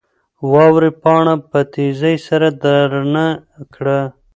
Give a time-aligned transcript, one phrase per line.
[0.51, 3.25] واورې پاڼه په تېزۍ سره درنه
[3.73, 3.99] کړه.